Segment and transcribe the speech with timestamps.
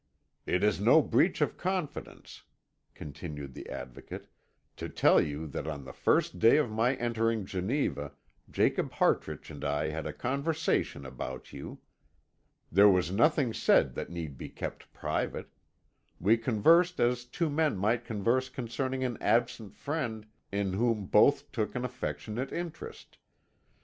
[0.47, 2.41] "It is no breach of confidence,"
[2.95, 4.25] continued the Advocate,
[4.77, 8.13] "to tell you that on the first day of my entering Geneva,
[8.49, 11.81] Jacob Hartrich and I had a conversation about you.
[12.71, 15.51] There was nothing said that need be kept private.
[16.19, 21.75] We conversed as two men might converse concerning an absent friend in whom both took
[21.75, 23.19] an affectionate interest.